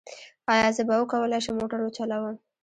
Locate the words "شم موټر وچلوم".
1.45-2.35